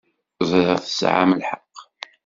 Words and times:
Ẓṛiɣ 0.49 0.77
tesɛamt 0.79 1.37
lḥeq. 1.43 1.75